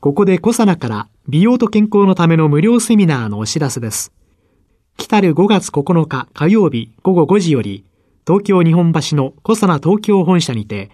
[0.00, 4.12] ここでコサナから美容と健康のための無料セミナーのお知らせです
[4.96, 7.84] 来たる5月9日火曜日午後5時より
[8.26, 10.90] 東京日本橋のコサナ東京本社にて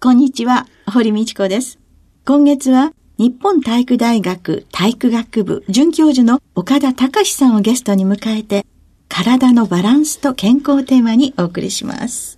[0.00, 1.78] こんにちは、堀道子です。
[2.24, 8.66] 今月は日本体育大学体育学部准教授の岡田隆さんをゲストに迎えて、
[9.08, 12.35] 体のバランスと健康テーマにお送りします。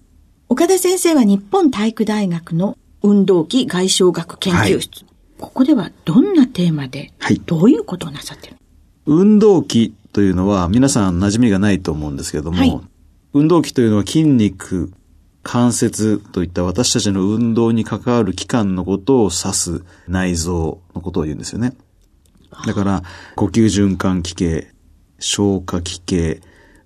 [0.50, 5.04] 岡田先生は日本体育大学の運動器外傷学研究室。
[5.04, 8.56] はい、ここではどんなテーマで、はい、どういうことをなさってる
[9.04, 12.80] 運動器というのは皆さん馴染みがないと思うんですけれども、はい、
[13.34, 14.90] 運動器というのは筋肉、
[15.42, 21.74] 関節といった私たちの運動に関わる器官のことを指す内臓のことを言うんですよね。
[22.66, 23.02] だから、
[23.36, 24.72] 呼吸循環器系、
[25.18, 26.40] 消化器系、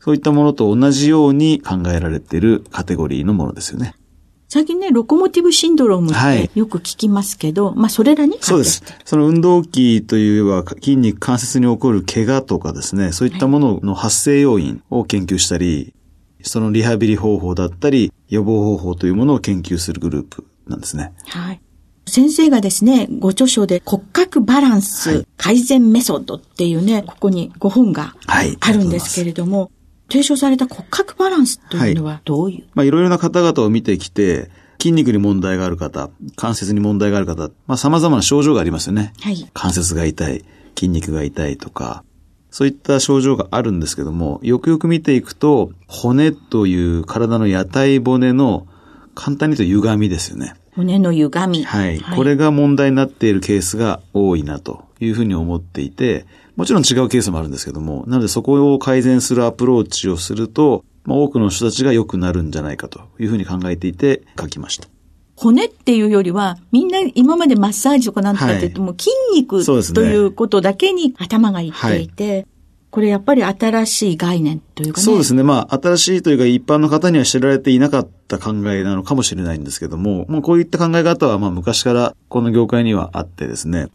[0.04, 3.94] そういったものと同じように考えられているカテゴリーのものですよね。
[4.48, 8.82] 最近ね、ロコモティブシンドロームってよく聞きますけど、はい、まあそれらにそうです。
[9.04, 15.94] その運動器というは筋肉関節に起こる怪我とかですね、そういったものの発生要因を研究したり、
[16.42, 21.12] そのリハビリ方法だったり、予防方法というものを研究するグループなんですね。
[21.28, 21.60] はい。
[22.08, 29.70] 先生がですね、ご著書で骨格バランス改善メソッドっていうね、ここに5本があるんですけれども、はい、
[30.12, 39.14] 提唱された骨格バランスというのはどういう、はい、まあいろいろな方々を見てきて、筋肉に問題がある方、関節に問題がある方、まあ様々な症状がありますよね。
[39.22, 39.50] はい。
[39.54, 40.44] 関節が痛い、
[40.76, 42.04] 筋肉が痛いとか、
[42.50, 48.66] そういった症状があるんですけども、よくよく見ていくと、骨という体の屋台骨の
[49.14, 50.52] 簡単に言うと歪みですよね。
[50.74, 51.64] 骨の歪み。
[51.64, 51.98] はい。
[52.00, 64.88] はい、これが問題になっているケースが多いなというふうに思っていて、もちろん違うケースもあるんですけども、なのでそこを改善するアプローチをすると、まあ、多くの人たちが良くなるんじゃないかというふうに考えていて書きました。
[65.34, 72.46] 骨っていうよりは、みんな今までマッサージとかなんとかって言っても、筋肉ということだけに頭がいっていて、はい、
[72.90, 75.04] これやっぱり新しい概念というかね。
[75.04, 75.42] そうですね。
[75.42, 83.88] まあ、新しいというか一般の方には知られていなかった考えなのかもしれないんですけども、まあ、こういった考え方はまあ昔からこの業界にはあってですね、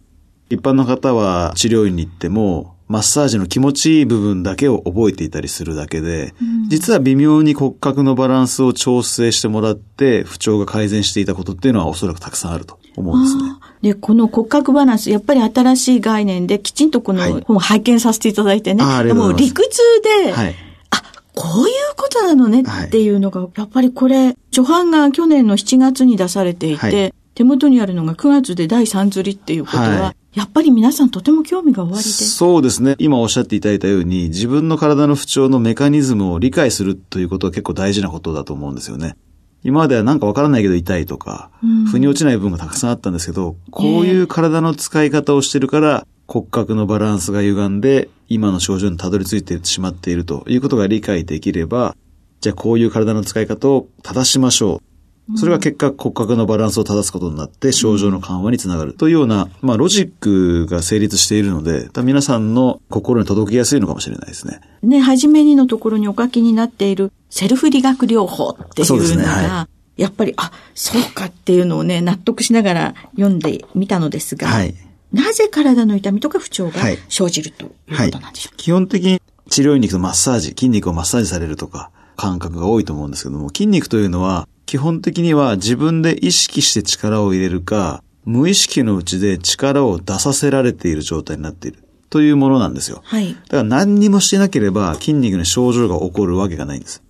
[0.49, 13.43] 一般の方は治療院に行っても、マッサージの気持ちいい部分だけを覚えていたりするだけで、うん、実は微妙に骨格のバランスを調整してもらって不調が改善していたことっていうのはおそらくたくさんあると思うんですね。
[13.81, 19.81] で、この骨格バランス、やっぱり新しい概念できちんとこの本を拝見させていただいてね、はい、もう理屈
[20.23, 20.55] で、はい、
[20.91, 21.01] あ、
[21.35, 23.09] こういうことなのねってい。
[23.09, 27.13] うのが、やっぱりこれ、初版が去年の7月に出されていて、はい。
[27.35, 32.03] 手元にあるのが9月で第3釣りっていうことは、はい、やっぱり皆さんとても興味がおありで。
[32.03, 32.95] そうですね。
[32.99, 39.17] 今おっしゃっていただいたように、自分の体の不調のメカニズムを理解するということは結構大事なことだと思うんですよね。
[39.63, 41.49] 今まではなんかわからないけど痛いとか、
[41.89, 51.95] 腑に落ちない部分がたくさんあったんですけど、こういう体の使い方をしてるから、骨格のバランスが歪んで、今の症状にたどり着いてしまっているということが理解できれば、
[52.41, 54.86] じゃあこういう体の使い方を正しましょう。
[55.35, 64.61] それが結果骨格のバランスを正すことになって症状の緩和につながるというような、まあロジックが成立しているので、皆さんの心に届きやすいのかもしれないですね。
[64.83, 74.73] ね、はじめにのところにお書きになっているセルフ理学療法っていうのが、ねはい、やっぱり、あ、そうかっていうのをね、納得しながら読んでみたのですが、はい、
[75.11, 76.79] なぜ体の痛みとか不調が
[77.09, 91.83] 生じるということなんでしょうか、はい、基本的に治療院に行くとマッサージ、筋肉をマッサージされるとか、感覚が多いと思うんですけども、筋肉というのは基本的には自分で意識して力を入れるか、無意識のうちで力を出させられている状態になっている。
[92.09, 93.01] というものなんですよ。
[93.03, 93.33] はい。
[93.33, 97.01] だから何にもしてなければ筋肉に症状が起こるわけがないんです。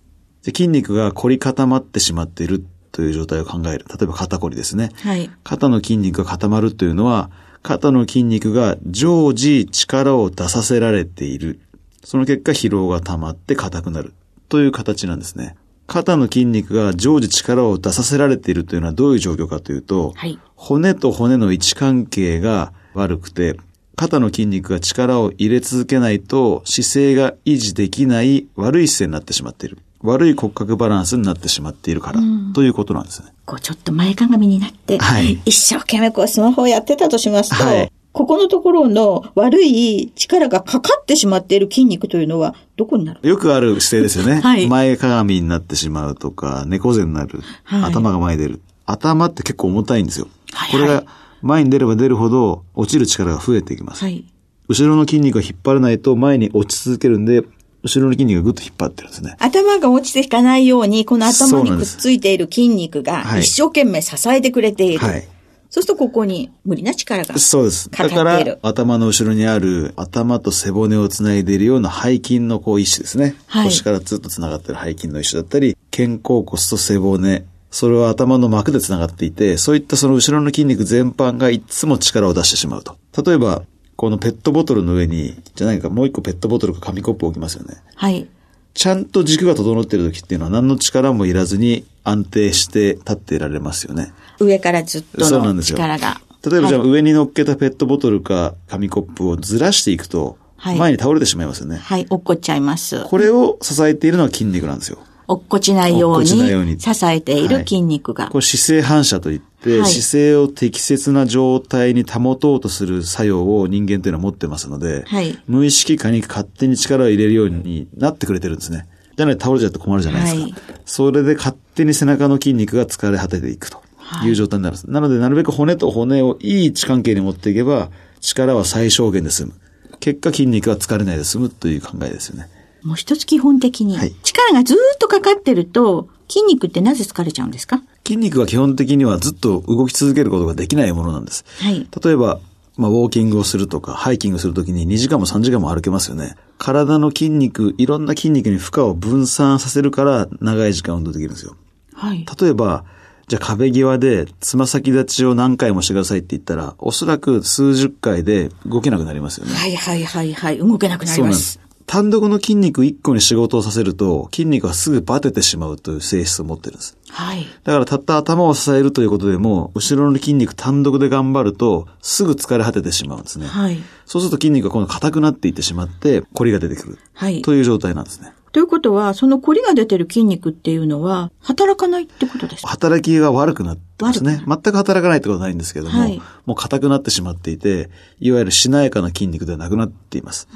[0.42, 3.84] で筋肉が凝り固まってしまっているとという状態を考える。
[3.88, 4.90] 例えば肩こりですね。
[5.02, 5.30] はい。
[5.44, 7.30] 肩の筋肉が固まるというのは、
[7.62, 11.60] 肩の筋肉が常時力を出させられている。
[12.02, 14.14] その結果疲労が溜まって硬くなる。
[14.48, 15.54] という形なんですね。
[15.88, 20.38] 肩の筋肉が常時力を出させられているというのはどういう状況かというと、はい。
[20.54, 23.58] 骨と骨の位置関係が悪くて、
[23.96, 29.78] 肩の筋肉が力を入れ続けないと姿勢が維持できない悪い姿勢になってしまっている。
[30.02, 32.20] 悪い骨格バランスになってしまっているから、
[32.54, 33.28] ということなんですね。
[33.46, 43.28] こうちょっと前かがみになって、はい一生懸命こうスマホをやってたとしますと、はいここのところの悪い力がかかってしまっている筋肉というのはどこになる？
[43.28, 44.40] よくある姿勢ですよね。
[44.42, 48.60] はい前かがみになってしまうとか、猫背になる、はい頭が前に出る。
[48.86, 50.26] 頭って結構重たいんですよ。
[50.52, 51.04] はいこれが
[51.42, 54.02] 前に出れば出るほど落ちる力が増えていきます。
[54.02, 54.24] はい。
[54.66, 57.44] 後ろの筋肉が引っ張らないと前に落ち続けるんで、
[57.84, 59.36] 後ろの筋肉がぐっと引っ張ってるんですね。
[59.38, 64.98] 頭が落ちていかないように、この頭にくっついている筋肉がはい一生懸命支えてくれている。
[64.98, 65.28] はい。
[65.70, 67.38] そうするとここに無理な力が。
[67.38, 67.90] そうです。
[67.90, 73.36] だから、頭の後ろにある頭と背骨をつないでいるような背筋のこう一種ですね。
[73.46, 77.44] はい腰からずっとつながっている背筋の一種だったり、肩甲骨と背骨。
[77.70, 82.96] それは頭の膜でつながっていて、そういったその後ろの筋肉全般がいつも力を出してしまうと。
[83.22, 83.62] 例えば、
[83.96, 87.74] このペットボトルの上に、じゃないかもう一個ペットボトルか紙コップを置きますよね。
[87.94, 88.26] はい。
[88.74, 94.12] ちゃんと軸が整っている時っていうのは何の力もいらずに安定して立っていられますよね。
[94.38, 96.20] 上からずっとのそうなんですよ力が。
[96.48, 101.76] 例えばじゃあはい上に乗っけたペットボトルか紙コップをずらしていくと、はい前に倒れてしまいますよね。
[101.76, 103.04] はい、落っこっちゃいます。
[103.04, 104.98] これを支えているのは筋肉なんですよ。
[105.28, 108.28] 落っこちないようにに支えている筋肉が。
[108.28, 118.88] これ姿勢反射といって、はい姿勢を適切な状態に保とうとする作用を人間というのは持ってますので、はい無意識化に勝手に力を入れるようになってくれてるんですね。
[119.16, 120.40] じゃないと倒れちゃって困るじゃないですか。
[120.42, 120.54] はい
[120.86, 123.82] それで勝手に背中の筋肉が疲れ果てていくと
[124.24, 124.90] いう状態になるんです。
[124.90, 127.90] なので、なるべく骨と骨をいい位置関係に持っていけば、
[128.20, 129.52] 力は最小限で済む。
[130.00, 132.48] 結果筋肉は疲れないで済むという考えですよね。
[132.82, 137.82] もう一つ基本的に、はい力がずーっとかかってると、筋肉ってなぜ疲れちゃうんですか？
[138.06, 141.44] 筋肉は基本的にはずっと動き続けることができないものなんです。
[141.60, 141.86] はい。
[142.04, 142.40] 例えば、
[142.76, 146.36] まあ、ウォーキングをするとか、ハイキングするときに2時間も3時間も歩けますよね。
[146.58, 151.56] 体の筋肉、いろんな筋肉に負荷を分散させるから長い時間運動できるんですよ。
[151.94, 152.24] はい。
[152.40, 152.84] 例えば、
[153.26, 159.54] じゃあ壁際でつま先立ちを何回もしてくださいって言ったら、おそらく数十回で動けなくなりますよね。
[159.54, 160.58] はいはいはいはい。
[160.58, 161.60] 動けなくなりまそうなんですす。。
[161.88, 166.98] 単独の筋肉1個に仕事をさせると、筋肉はすぐバテてしまうという性質を持ってるんです。
[167.08, 167.46] はい。
[167.64, 173.46] だからたった頭を支えるということでも、後ろの筋肉単独で頑張ると、すぐ疲れ果ててしまうんですね。
[173.46, 173.78] はい。
[174.04, 176.98] そうすると筋肉が今度硬くなっていってしまって、コリが出てくる。
[177.14, 177.40] はい。
[177.40, 178.32] という状態なんですね。
[178.52, 182.68] ということは、そのコリが出てる筋肉っていうのは、働かないってことですか？
[182.68, 183.82] 働きが悪くなって
[184.22, 184.42] ね。
[184.46, 187.90] 全く働かないってことはないんですけども、はいもう硬くなってしまっていて、
[188.20, 190.48] いわゆるしなやかな筋肉ではなくなっています。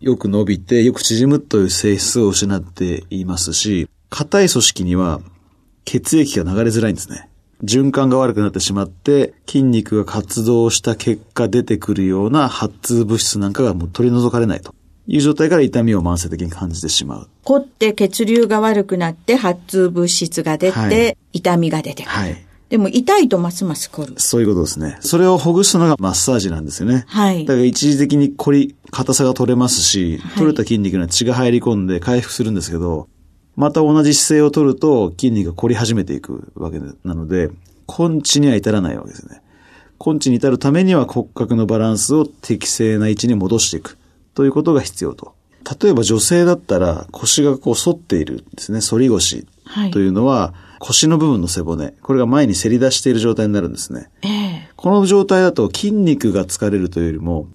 [0.00, 5.20] よく伸びて、よく縮むという性質を失っていますし、硬い組織には
[5.84, 7.28] 血液が流れづらいんですね。
[7.62, 14.74] 循環が悪くなってしまって、筋肉が活動した結果出てくるような発痛物質なんかがもう取り除かれないと
[15.06, 17.28] いう状態から痛みを慢性的に感じてしまう。
[17.42, 22.10] 凝って血流が悪くなって発痛物質が出て、はい痛みが出てくる。
[22.10, 22.46] はい。
[22.70, 24.14] でも痛いとますます凝る。
[24.16, 24.96] そういうことですね。
[25.00, 27.04] それをほぐすのがマッサージなんですよね。
[27.06, 33.08] はいだから一時的に凝り、硬さが取れますし、取れた筋肉には血が入り込んで回復するんですけど、
[33.56, 37.50] また同じ姿勢を取ると筋肉が凝り始めていくわけなので、
[37.86, 39.42] 根治には至らないわけですね。
[40.04, 43.98] 根治に至るためには骨格のバランスを適正な位置に戻していく
[44.34, 45.34] ということが必要と。
[45.80, 48.80] 例えば女性だったら腰がこう反っているんですね。
[48.80, 50.52] 反り腰はいというのは、
[50.86, 54.10] 腰の部分の背骨、これが前にせり出している状態になるんですね。
[54.20, 57.48] ええこの状態だと筋肉が疲れるというよりも、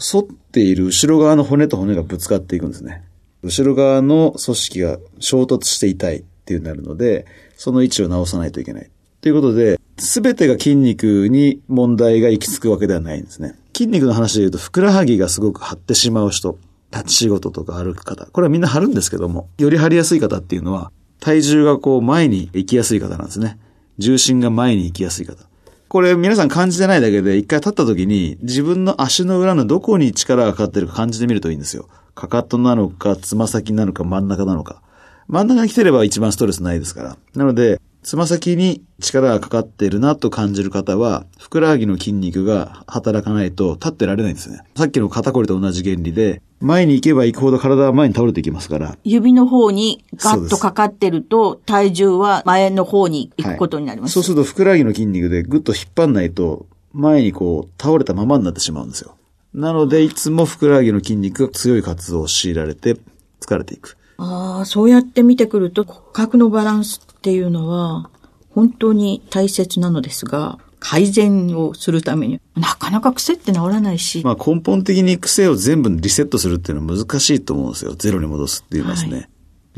[0.00, 3.04] 反っている後ろ側の骨と骨がぶつかっていくんですね。
[3.44, 7.24] 後ろ側の組織が衝突して痛いっていうなるので、
[7.56, 8.90] その位置を直さないといけない。
[9.20, 13.54] ということで、すべてが筋肉に問題が行き着くわけではないんですね。
[13.76, 16.58] 筋肉の話で言うと、ふくらはぎがすごく張ってしまう人、
[16.92, 20.90] 立ち仕事とか歩く方、これはみんな張るんですけども、より張りやすい方っていうのは、
[21.22, 23.56] 体重がこう前に行きやすい方なんですね。
[23.96, 25.44] 重心が前に行きやすい方。
[25.86, 31.88] これ皆さん感じてないだけで、一回立った時に自分の足の裏のどこに力がかかってるか感じてみるといいんですよ。
[32.16, 34.82] かかとなのか、つま先なのか、真ん中なのか。
[35.28, 37.16] 真ん中に来てれば一番ストレスないですから。
[37.36, 44.62] なので、つま先に力がかかっているなと感じる方は、ふくらはぎの筋肉が働かないと立ってられないんですね。
[44.76, 48.98] さっきの肩こりと同じ原理で、前に行けば行くほど体は前に倒れていきますから。
[49.04, 54.14] 指の方にガッとかかってると、体重は前の方に行くことになります。
[54.14, 59.14] そうするとふくらはぎの筋肉でぐっと引っ張んないと、前にこう倒れたままになってしまうんですよ。
[59.54, 62.96] なので、いつもふくらはぎの筋肉が強い活動を強いられて
[63.40, 63.96] 疲れていく。
[64.24, 68.08] ああ、そうやって見てくると骨格のバランスっていうのは
[68.50, 74.22] 本当に大切なのですが、改善をするためになかなか癖って治らないし。
[74.24, 77.94] まあ根本的に癖を全部リセットするっていうのは難しいと思うんですよ。
[77.94, 79.16] ゼロに戻すっていうのはですね。
[79.16, 79.28] はい、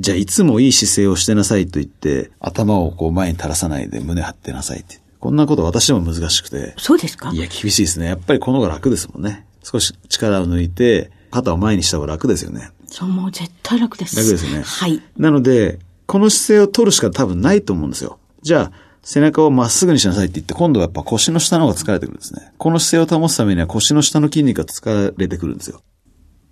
[0.00, 5.00] じゃあいつもいい姿勢をしてなさいと言って、頭をこう前に垂らさないで胸張ってなさいって。
[5.20, 6.74] こんなこと私でも難しくて。
[6.76, 7.30] そうですか？
[7.32, 8.06] いや、厳しいですね。
[8.06, 9.46] やっぱりこの方が楽ですもんね。
[9.62, 12.70] 少し力を抜いて、肩を前にした方が楽ですよね。
[12.94, 14.14] そう、もう絶対楽です。
[14.14, 14.62] 楽ですよね。
[14.62, 15.02] はい。
[15.16, 18.20] なので、この姿勢を取るしか多分ないと思うんですよ。
[18.42, 18.72] じゃあ、
[19.02, 22.52] 背中をまっすぐにしなさいって言って、今度はやっぱ腰の下の方が疲れてくるんですね。
[22.56, 25.82] この姿勢を保つためには腰の下の筋肉が疲れてくるんですよ。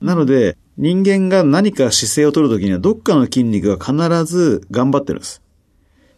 [0.00, 5.42] なので、人間が何か姿勢を取るときには、どっかの筋肉が必ず頑張ってるんです。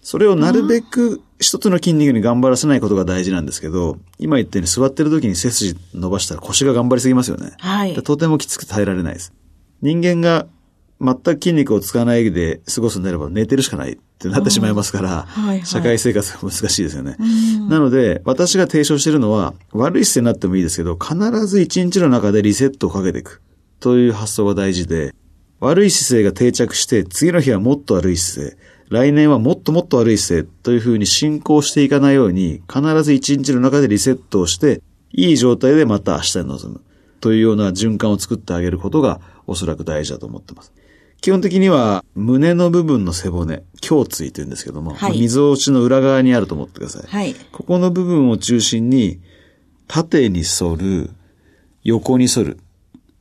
[0.00, 7.52] それをなるべく一つの筋肉に頑張らせないことが大事なんですけど、今言ったように座ってる時に背筋伸ばしたら腰が頑張りすぎますよね。
[7.58, 7.92] はい。
[7.92, 9.34] とてもきつく耐えられないです。
[9.84, 10.46] 人間が
[10.98, 17.16] 全く筋肉を使わないで過ごすんであれば寝てるしかないってなってしまいますから、はいはい、社会生活が難しいですよね。
[17.68, 23.42] なので、私が提唱しているのは、悪い姿勢になってもいいですけど、必ず一日の中でリセットをかけていく
[23.78, 25.14] という発想が大事で、
[25.60, 28.56] 悪い姿勢が定着して、次の日はもっと悪い姿勢、
[28.88, 34.80] 来年はもっともっと悪い姿勢というふうに進行していかないように、必ず一日の中でリセットをして、
[35.12, 36.80] いい状態でまた明日に臨む
[37.24, 40.74] というような循環を作ってあげることがおそらく大事だと思ってます。
[41.22, 47.06] 基本的には胸の部分の背骨、胸椎というんですけども、はい溝落ちの裏側にあると思ってください。
[47.06, 47.34] はい。
[47.50, 49.20] ここの部分を中心に、
[49.88, 51.12] 縦に反る、
[51.82, 52.58] 横に反る、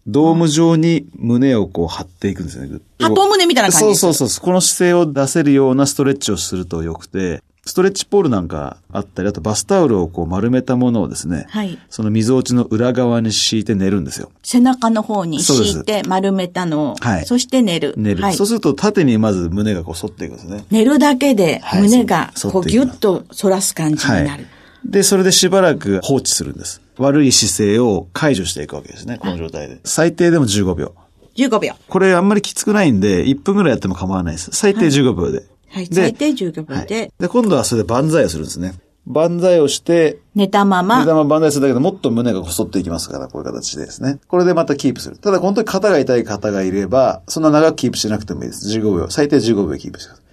[0.06, 2.82] ドーム状に胸をこう張っていくんですね。
[3.00, 4.44] 鳩胸みたいな感じそうそうそう。
[4.44, 14.32] この姿勢を出せるようなストレッチをするとよくて、ストレッチポールなんかあったり、あとバスタオルをこう丸めたものをですね、はいその溝落ちの裏側に敷いて寝るんですよ。
[14.44, 17.94] 背中の方に敷いて丸めたのを、はいそして寝る。
[17.96, 18.22] 寝る。
[18.22, 20.66] はいそうすると縦にまず胸がこう反っていくんですね。
[20.72, 24.46] 寝るだけではい胸がこうギュッと反らす感じになる。
[24.86, 26.82] で、それでしばらく放置するんです。
[26.98, 29.80] 悪い姿勢を解除していくわけですね、この状態で。
[29.86, 30.94] 最低でも15秒。
[31.38, 31.74] 15秒。
[31.88, 34.50] これあんまりきつくないんで、1分ぐらいやっても構わないです。
[34.52, 35.44] 最低15秒で。
[35.74, 35.90] はい。
[35.90, 38.76] で最低15秒はいで、で、今度はそれで万歳をするんですね。
[39.08, 44.20] 万歳をして、寝たまま目、玉万歳するだけでもっと胸が細っていきますから、こういう形でですね。
[44.28, 45.18] これでまたキープする。
[45.18, 48.68] ただ本当に肩が痛い方がいれば、そんな長くキープしなくてもいいです。
[48.70, 49.10] 15秒。
[49.10, 50.24] 最低15秒キープしてください。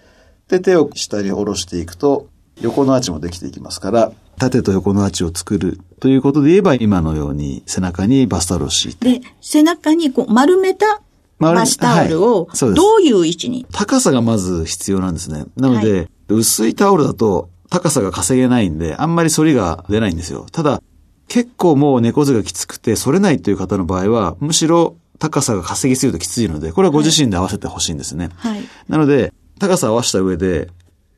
[0.51, 2.29] で、手を下に下ろしていくと、
[2.61, 11.01] 横のアーチもできていきますから、縦と横のアーチを作るということで言えば、今のように背中にバスタオルを敷いて、で、背中にこう丸めた
[11.41, 13.67] 丸めバスタオルをどういう位置に？
[13.73, 15.47] 高さがまず必要なんですね。
[15.57, 20.47] なので、薄いタオルだと高さが稼げないんで、あんまり反りが出ないんですよ。
[20.53, 20.83] ただ、
[21.29, 28.31] 結構もう猫背がきつくて反れないという方の場合は、むしろ高さが稼ぎすぎるときついので、これはご自身で合わせてほしいんですね。
[28.37, 28.63] はい。
[28.89, 30.69] なので、高さを合わせた上で、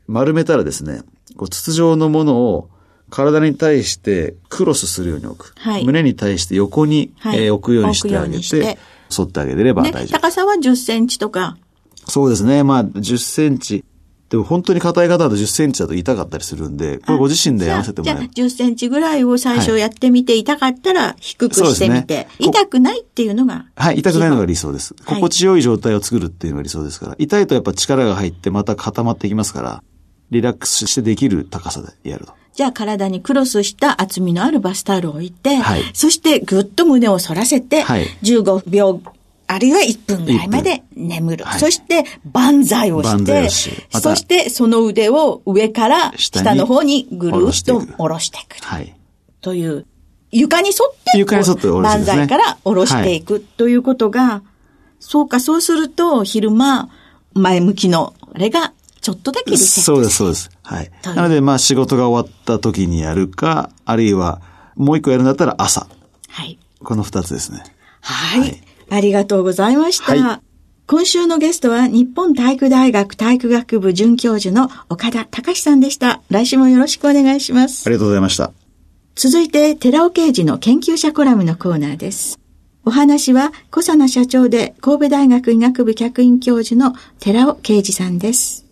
[0.07, 1.01] 丸めたらですね、
[1.35, 2.69] こう筒状のものを
[3.09, 5.53] 体に対してクロスするように置く。
[5.57, 8.77] はい胸に対して横に、はいえー置くようにしてあげて
[9.15, 10.19] て、反ってあげればね大、丈夫。
[10.19, 11.57] 高さは10センチとか、
[12.07, 12.63] そうですね。
[12.63, 13.83] まあ、10センチ。
[14.29, 24.95] でも本当に硬い方だと10センチだと痛かったりするんで、これご自身で合わせてもらえじゃあ、じゃあ10センチぐらいを最初やってみて、痛かったら低くしてみてね、こ痛くないっていうのが、はい、痛くないのが理想です。
[25.05, 27.15] はい心地よい状態を作るっていうのが理想ですから。
[27.19, 29.83] 痛いとやっぱ力が入ってまた固まっていきますから、
[30.31, 32.33] リラックスしてできる高さでやると。
[32.53, 39.01] じゃあ体にクロスした厚みのあるバスタオルを置いて、はいそしてぐっと胸を反らせて、はい15秒、
[39.47, 41.45] あるいは1分ぐらいまで眠る。
[41.45, 48.63] はいそして万歳をして、をしそしてその腕を上から下の方にぐるっと下ろしていく。
[48.63, 48.95] はい。
[49.41, 49.85] という、
[50.31, 54.43] 床に沿って、床に沿って万歳から下ろしていくということが、
[54.99, 56.89] そうか、そうすると昼間、
[57.33, 60.49] 前向きの、あれがちょっとだけリセットそうです、そうです。
[60.63, 60.91] はい。
[61.03, 64.41] なので、まあ仕事が終わった時にやるか、あるいは
[64.75, 65.87] もう一個やるんだったら朝。
[66.29, 66.57] はい。
[66.81, 67.63] この二つですね。
[68.01, 70.15] はい、はいありがとうございました。
[70.15, 70.41] はい
[70.85, 76.21] 今週のゲストは日本体育大学体育学部准教授の岡田隆さんでした。
[76.29, 77.89] 来週もよろしくお願いしますあ。
[77.89, 78.51] りがとうございました。
[79.15, 82.37] 続いて、寺尾啓二の研究者コラムのコーナーです。
[82.83, 88.62] お話は、小佐奈社長で神戸大学医学部客員教授の寺尾啓二さんです。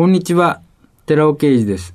[0.00, 0.62] こんにちは、
[1.04, 1.94] 寺尾啓二です。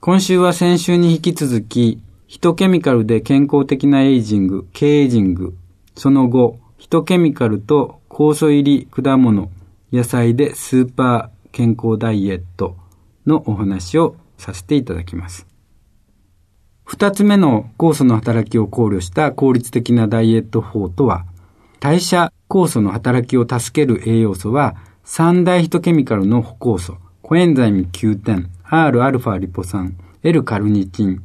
[0.00, 5.56] 今週は先週に引き続き、ヒトケミカルで健康的なエイジング、ケイジング、
[5.96, 9.50] その後、ヒトケミカルと酵素入り果物、
[9.90, 12.76] 野菜でスーパー健康ダイエット
[13.24, 15.46] のお話をさせていただきます。
[16.84, 21.24] 二つ目の酵素の働きを考慮した効率的なダイエット法とは、
[21.80, 31.24] 代謝酵素の働きを助ける栄養素は、三大ヒトケミカルの補酵素、コエンザイム9点、Rα リポ酸、L カルニチン、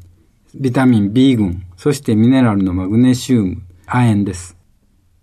[0.55, 4.57] ビタミン B 群、そしてミネラルのマグネシウム、亜鉛です。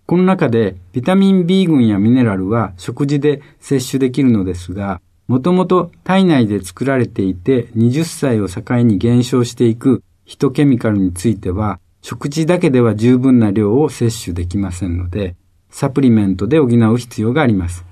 [0.06, 15.34] この中でビタミン B 群やミネラルは食事で摂取できるのですが、もともと体内で作られていて20歳を境に減少していくヒトケミカルについては食事だけでは十分な量を摂取できませんので、
[15.70, 17.87] サプリメントで補う必要があります。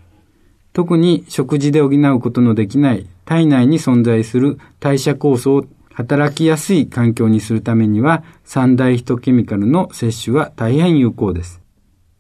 [0.77, 5.65] 特に食事で補うことのできない体内に存在する代謝酵素を
[5.95, 11.63] 働きやすい環境にするためには三大ヒトケミカルの摂取は大変有効です。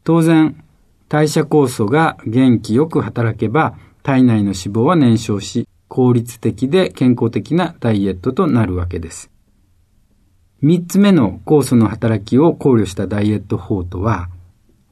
[0.05, 0.65] 当然、
[1.11, 9.31] 代謝酵素が元気よく働けば体内の脂肪は燃焼し効率的で健康的なダイエットとなるわけです。
[10.63, 14.31] 三つ目の酵素の働きを考慮したダイエット法とは、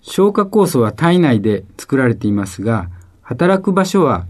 [0.02, 2.90] 消化酵素は体内で作られていますが、
[3.24, 4.26] 働く場所は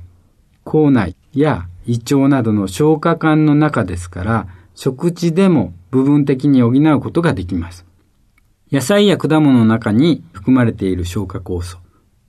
[0.64, 7.84] 口内や胃腸などの消化管の中ですから、食事でも部分的に補うことができます。
[8.72, 11.78] 野菜や果物の中に含まれている消化酵素。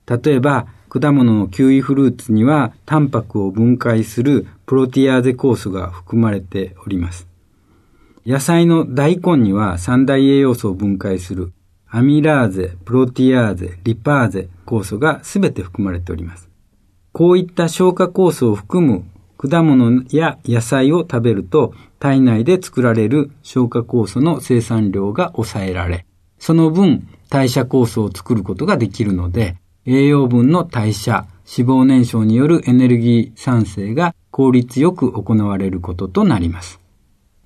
[0.06, 7.26] 例えば、果物のキウイフルーツにはタンパクを分解するプロティアーゼ酵素が含まれております。
[8.24, 11.52] 野菜の大根には三大栄養素を分解する
[11.88, 16.45] アミラーゼ、プロティアーゼ、リパーゼ酵素がすべて含まれております。
[17.16, 19.02] こういった消化酵素を含む
[19.38, 26.04] 果物や野菜を食べると体内で作られる消化酵素の生産量が抑えられ、
[26.38, 29.56] その分代謝酵素を作ることができるので、
[29.86, 36.80] 栄養分の代謝、脂肪燃焼によるエネルギー産生が効率よく行われることとなります。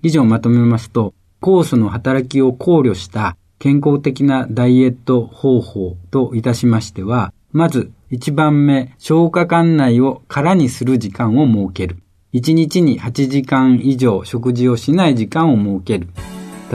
[0.02, 11.98] 以上まとめますと、酵素の働きを考慮した健康的なダイエット方法といたしましては、まず1番目、消化管内を空にする時間を設ける。
[12.32, 16.08] 1日に8時間以上食事をしない時間を設ける。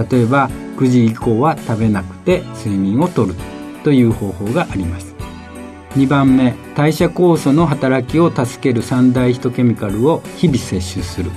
[0.10, 3.36] 例えば、9時以降は食べなくて睡眠をとる
[3.84, 5.13] という方法があります。
[5.95, 11.32] 2番目、代謝酵素の働きを助ける三大ヒトケミカルを日々摂取する。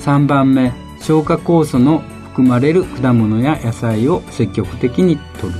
[0.00, 2.00] 3番目、消化酵素の
[2.32, 5.52] 含まれる果物や野菜を積極的に摂る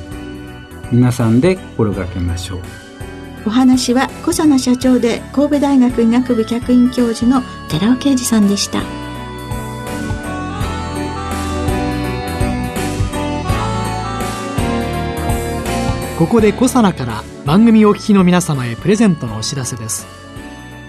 [0.90, 2.81] 皆さんで心がけましょう
[3.46, 8.82] お話は小佐奈社長で神戸大学医学部客員教授の寺尾啓二さんでした。
[16.18, 20.06] ここで小佐奈から番組お聞きの皆様へプレゼントのお知らせです。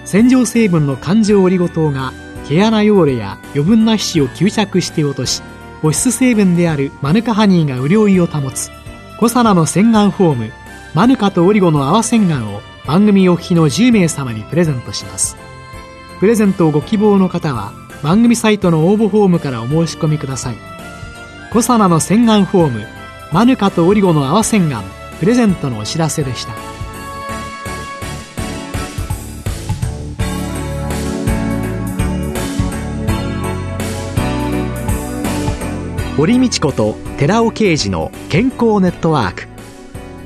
[0.06, 2.14] 洗浄成分の環状オリゴ糖が
[2.48, 5.42] 毛穴汚れや余分な皮脂を吸着して落とし
[5.82, 8.70] 保湿成分であるマヌカハニーが潤いを保つ
[9.18, 10.63] コサナの洗顔フォーム
[10.94, 15.36] マヌカとオリゴの泡洗顔を番組お聞きの10名様にプレゼントします。
[16.20, 20.56] プレゼントをご希望の方は番組サイトの応募フォームからお申し込みください。
[21.52, 22.88] コサナの洗顔フォーム
[23.32, 24.84] マヌカとオリゴの泡洗顔
[25.20, 26.54] プレゼントのお知らせでした。
[36.18, 39.53] 堀道子と寺尾啓二の健康ネットワーク。